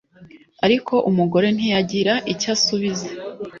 ariko 0.65 0.93
umugore 1.09 1.47
ntiyagira 1.55 2.13
icyo 2.31 2.49
asubiza 2.55 3.07